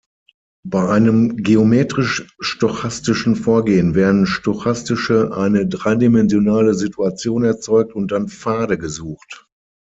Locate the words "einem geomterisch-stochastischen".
0.89-3.35